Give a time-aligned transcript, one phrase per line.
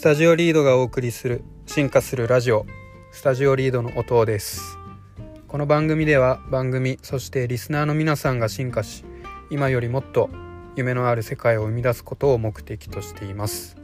[0.00, 2.64] スタジオリードがお送りする進化するラジオ
[3.12, 4.78] スタジオリードの音です。
[5.46, 9.04] この番組では番組そしてリスナーの皆さんが進化し
[9.50, 10.30] 今よりもっと
[10.74, 13.76] 夢のある世界を生み出すことを目的としています。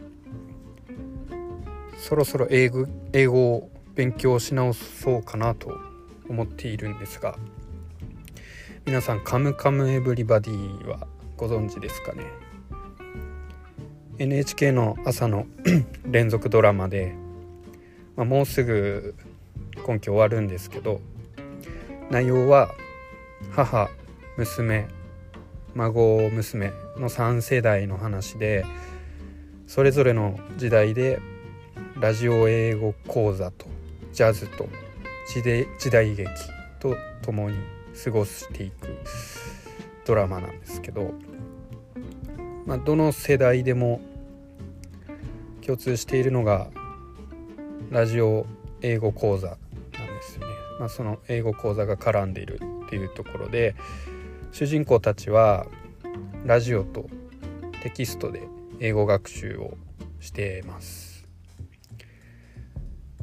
[1.99, 5.71] そろそろ英語英語を勉強し直そうかなと
[6.31, 7.37] 思っているんですが
[8.87, 11.07] 皆さん「カムカムエヴリバディ」は
[11.37, 12.46] ご存知ですかね？
[14.19, 15.47] NHK の朝の
[16.07, 17.15] 連続ドラマで、
[18.17, 19.15] まあ、もうすぐ
[19.85, 21.01] 今期終わるんですけど
[22.11, 22.71] 内容は
[23.53, 23.91] 母
[24.39, 24.89] 娘
[25.75, 28.65] 孫娘の3世代の話で
[29.67, 31.21] それぞれの時代で
[32.01, 33.67] ラジオ英語講座と
[34.13, 34.67] ジャズと
[35.29, 36.27] 時代劇
[36.81, 37.57] と共に
[38.03, 38.89] 過ごしていく
[40.07, 41.13] ドラマなんですけど、
[42.67, 44.01] まあ、どの世代でも
[45.65, 46.69] 共通しているのが
[47.91, 48.47] ラジオ
[48.83, 50.53] 英語講座なんですよね。
[50.79, 53.75] まあ、その英語講座が絡んでいるっていうところで
[54.53, 55.67] 主人公たちは
[56.45, 57.09] ラジオと
[57.83, 58.43] テキストで
[58.81, 59.75] 英語学習を
[60.21, 61.25] してます。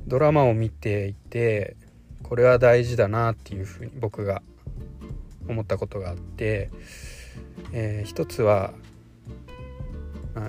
[0.07, 1.75] ドラマを見ていて
[2.23, 4.41] これは大事だなっていうふうに僕が
[5.47, 6.71] 思ったことがあって、
[7.73, 8.73] えー、一つは、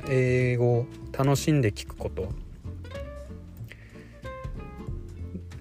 [0.09, 2.33] 英語を楽しんで聞くこと。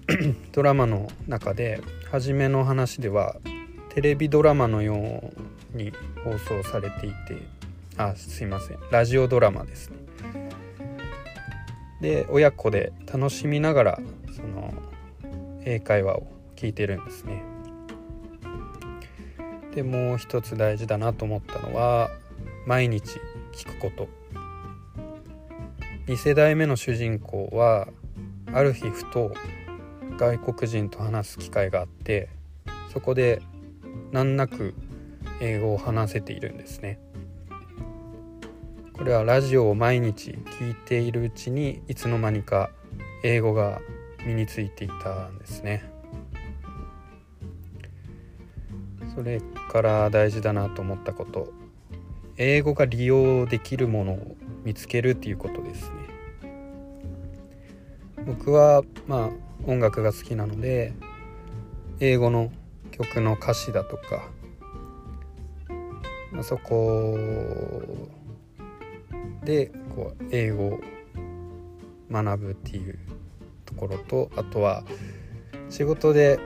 [0.52, 1.80] ドラマの中で
[2.10, 3.36] 初めの話では
[3.88, 5.32] テレビドラマのよ
[5.74, 7.16] うに放送されていて
[7.96, 8.78] あすいません。
[8.90, 9.96] ラジオドラマですね。
[12.00, 14.00] で親子で楽しみながら
[14.34, 14.74] その
[15.64, 17.42] 英会話を聞いてるんですね。
[19.74, 22.10] でもう一つ大事だなと思ったのは
[22.66, 23.20] 毎日
[23.54, 24.08] 聞くこと。
[26.06, 27.88] 2世代目の主人公は
[28.52, 29.32] ある日ふと
[30.18, 32.28] 外国人と話す機会があって
[32.92, 33.40] そこで
[34.12, 34.74] 難なく
[35.40, 37.00] 英語を話せているんですね。
[38.92, 42.70] これはラジオを毎日聞いているうちにいつの間にか
[43.24, 43.80] 英語が
[44.24, 45.90] 身についていたんですね。
[49.14, 51.63] それから大事だなと思ったこと。
[52.36, 55.96] 英語が利用できるものを見つけるっていうことですね。
[58.26, 59.30] 僕はまあ
[59.66, 60.92] 音楽が好きなので
[62.00, 62.50] 英語の
[62.90, 64.28] 曲の歌詞だとか、
[66.32, 67.18] まあ、そこ
[69.44, 70.80] でこう英語を
[72.10, 72.98] 学ぶっていう
[73.64, 74.84] ところとあとは
[75.68, 76.38] 仕事で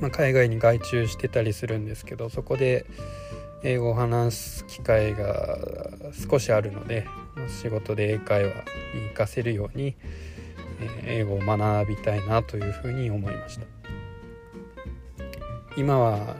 [0.00, 2.86] まあ、海外に外注してたりするんですけどそこで
[3.66, 5.58] 英語を話す機会が
[6.30, 7.06] 少しあるので
[7.48, 8.54] 仕事で英会話に
[9.08, 9.96] 活かせるように
[11.06, 13.64] 英語を学びたいなというふうに思いました。
[15.78, 16.36] 今は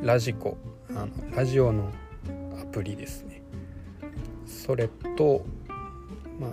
[0.00, 0.56] ラジコ
[0.90, 1.90] あのラジオの
[2.60, 3.42] アプリですね。
[4.46, 5.44] それと
[6.38, 6.50] まあ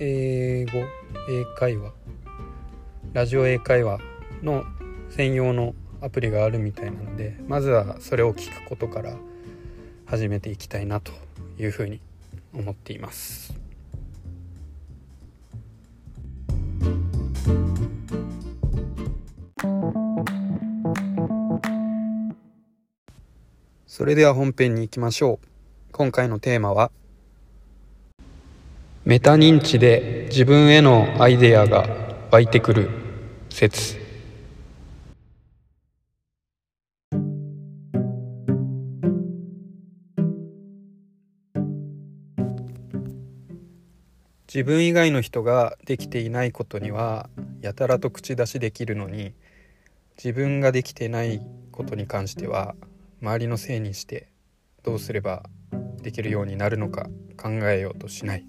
[0.00, 0.72] 英語
[1.30, 1.92] 英会話
[3.12, 4.00] ラジオ英会話
[4.42, 4.64] の
[5.08, 9.14] 専用のアプリがあるみたいなのでまずはそれを聞くことから
[10.04, 11.12] 始めていきたいなと
[11.58, 12.00] いうふうに
[12.52, 13.54] 思っています。
[23.86, 25.46] それでは本編に行きましょう。
[25.92, 26.90] 今回のテーマは
[29.04, 31.86] メタ認知で自分へのアイデアが
[32.30, 32.90] 湧いてくる
[33.50, 34.01] 説。
[44.54, 47.30] 自分以外の人ができていないことには
[47.62, 49.32] やたらと口出しできるのに
[50.22, 51.40] 自分ができてない
[51.70, 52.74] ことに関しては
[53.22, 54.28] 周りのせいにして
[54.82, 55.44] どうすれば
[56.02, 57.08] できるようになるのか
[57.38, 58.44] 考えようとしない。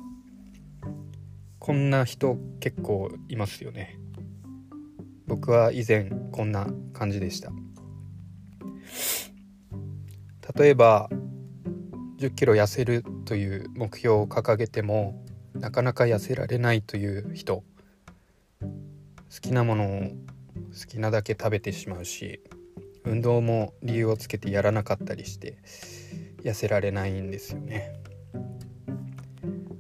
[1.58, 3.98] こんな人結構いますよね。
[5.26, 7.50] 僕は以前こんな感じでした。
[10.54, 11.10] 例えば
[12.18, 15.23] 10キロ痩せるという目標を掲げても
[15.64, 17.64] なかなか痩せられないという人
[18.60, 18.66] 好
[19.40, 22.42] きなものを好きなだけ食べてしまうし
[23.06, 25.58] 運動も理由をつけてやらなかったりして
[26.44, 27.94] 痩せられないんですよね。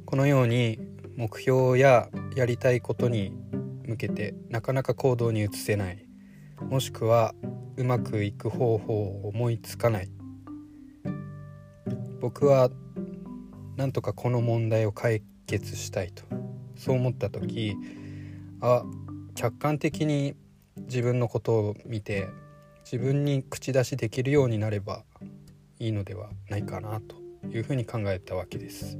[0.05, 0.79] このように
[1.17, 3.33] 目標ややりたいことに
[3.85, 6.07] 向けてなかなか行動に移せない
[6.61, 7.35] もしくは
[7.75, 10.09] うまくいく方法を思いつかない。
[12.21, 12.69] 僕は
[13.75, 16.23] なんとかこの問題を解決したいと。
[16.75, 17.75] そう思った時
[18.61, 18.83] あ
[19.35, 20.35] 客観的に
[20.77, 22.27] 自分のことを見て
[22.83, 25.03] 自分に口出しできるようになれば
[25.79, 27.15] いいのではないかなと
[27.47, 28.97] いうふうに考えたわけです。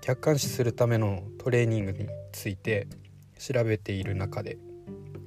[0.00, 2.86] 客観視するためのトレーニングについて
[3.38, 4.58] 調べている中で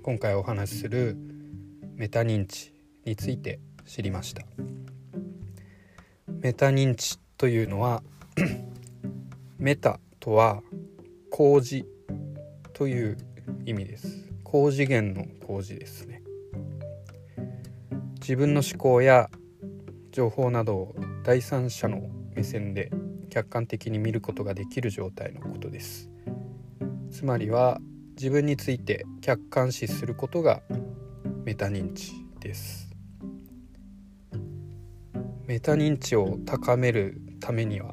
[0.01, 1.15] 今回お話しする
[1.95, 2.73] メタ認知
[3.05, 4.43] について知りました。
[6.27, 8.01] メタ認知というのは
[9.61, 10.63] メタとは
[11.29, 11.85] 工事
[12.73, 13.17] という
[13.63, 14.27] 意味です。
[14.43, 16.23] 高次元の工事ですね。
[18.19, 19.29] 自分の思考や
[20.11, 22.01] 情報などを第三者の
[22.33, 22.89] 目線で
[23.29, 26.09] 客観的に見ることができる状態のことです。
[27.11, 27.79] つまりは
[28.17, 30.63] 自分について客観視することが
[31.45, 32.89] メタ認知です。
[35.45, 37.91] メタ認知を高めるためには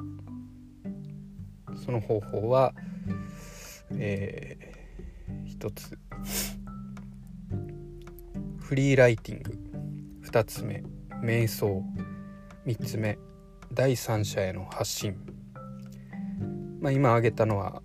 [1.89, 2.75] その方法は、
[3.93, 5.97] えー、一つ。
[8.59, 9.57] フリーライティング。
[10.23, 10.83] 2つ目。
[11.23, 11.83] 瞑想。
[12.67, 13.17] 3つ目。
[13.73, 15.15] 第三者への発信、
[16.79, 17.81] まあ、今挙げたのは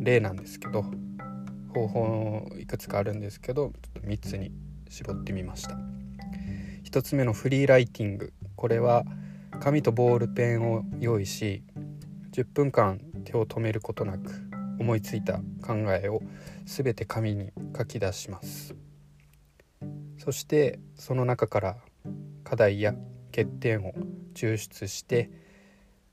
[0.00, 0.84] 例なんですけど
[1.74, 4.52] 方法いくつかあるんですけどちょっと3つに
[4.90, 5.78] 絞ってみました。
[6.84, 8.34] 1つ目のフリーライティング。
[8.54, 9.04] これは
[9.60, 11.62] 紙とボールペンを用意し
[12.38, 14.30] 10分間手を止めることなく
[14.78, 16.22] 思いついた考えを
[16.66, 18.76] 全て紙に書き出します。
[20.18, 21.76] そしてその中から
[22.44, 22.94] 課題や
[23.34, 23.92] 欠点を
[24.34, 25.32] 抽出して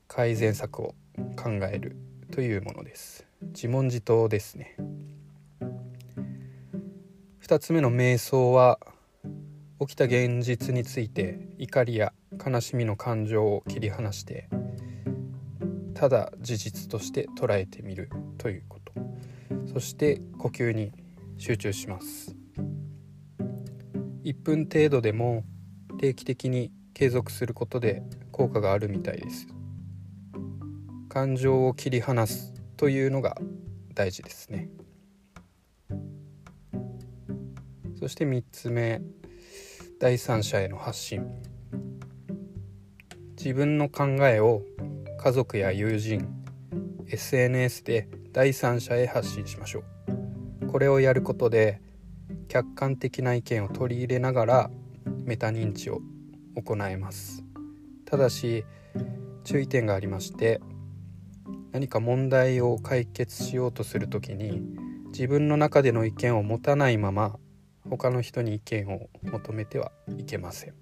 [0.08, 0.96] 改善策を
[1.36, 1.96] 考える
[2.32, 3.28] というものです。
[3.54, 4.76] 自問自答ですね。
[7.44, 8.80] 2つ目の瞑想は
[9.80, 12.14] 起きた現実について怒りや
[12.44, 14.50] 悲しみの感情を切り離して
[15.96, 18.94] ただ事実として捉えてみるということ。
[19.74, 20.92] そして呼吸に
[21.38, 22.36] 集中します。
[24.24, 25.44] 1分程度でも
[25.98, 29.48] 定期的に継続することで効果があるみたいです。
[31.08, 33.38] 感情を切り離すというのが
[33.94, 34.70] 大事ですね。
[37.98, 39.02] そして3つ目
[40.00, 41.26] 第三者への発信。
[43.38, 44.62] 自分の考えを
[45.26, 46.28] 家族や友人
[47.08, 49.84] SNS で第三者へ発信しましょ
[50.62, 50.68] う。
[50.68, 51.82] これをやることで
[52.48, 54.72] 客観的な意見を取り入れながら
[55.24, 56.00] メタ認知を
[56.56, 57.44] 行えます。
[58.06, 58.66] ただし
[59.44, 60.62] 注意点がありまして
[61.72, 64.62] 何か問題を解決しようとする時に
[65.08, 67.40] 自分の中での意見を持たないまま
[67.90, 70.76] 他の人に意見を求めてはいけません。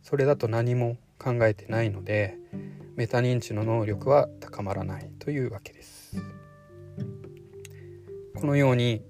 [0.00, 2.36] それだと何も考えてないので
[2.96, 6.16] メタ認知の能力は高まらないというわけです
[8.34, 9.02] このように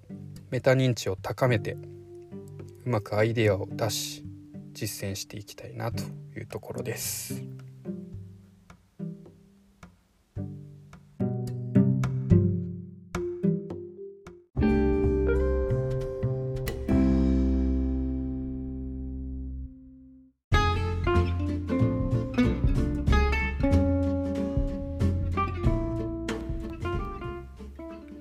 [0.50, 1.77] メタ認知を高めて
[2.85, 4.25] うまくアイデアを出し
[4.73, 6.03] 実践していきたいなと
[6.37, 7.43] いうところです。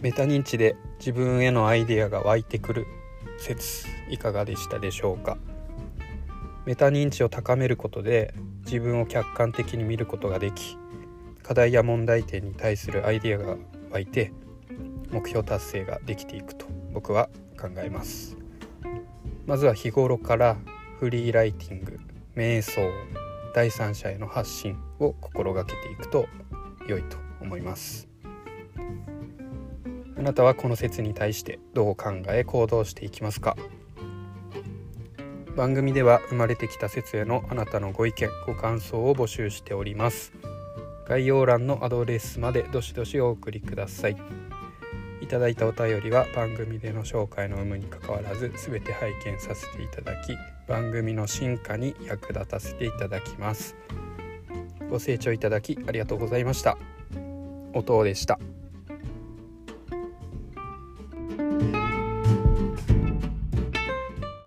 [0.05, 2.85] メタ認知で自分へのアイデアが湧いてくる
[3.39, 5.35] 説いかがでしたでしょうか？
[6.67, 8.35] メタ認知を高めることで
[8.65, 10.77] 自分を客観的に見ることができ
[11.41, 13.57] 課題や問題点に対するアイデアが
[13.89, 14.31] 湧いて
[15.09, 17.27] 目標達成ができていくと僕は
[17.59, 18.37] 考えます。
[19.47, 20.55] まずは日頃から
[20.99, 21.99] フリーライティング
[22.35, 22.91] 瞑想
[23.55, 26.27] 第三者への発信を心がけていくと
[26.87, 28.07] 良いと思います。
[30.17, 33.55] あなたはこの説に対してどう考え行動していきますか？
[35.55, 40.33] 番組では生まれてきた説へのあなたのご意見ご感想を募集しております。
[41.07, 44.17] 概要欄のアドレスまでどしどしお送りください。
[45.21, 50.35] いただいたお便りは番組での紹介の有無にかかわらず全て拝見させていただき
[50.67, 53.75] 番組の進化に役立たせていただきます。
[54.89, 56.77] ご清聴いただきありがとうございました。
[57.73, 58.39] 音でした。